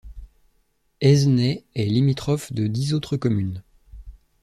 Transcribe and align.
Aizenay 1.03 1.63
est 1.75 1.85
limitrophe 1.85 2.51
de 2.53 2.65
dix 2.65 2.95
autres 2.95 3.17
communes. 3.17 3.61